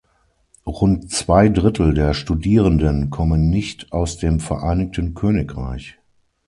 [0.65, 5.99] Rund zwei Drittel der Studierenden kommen nicht aus dem Vereinigten Königreich.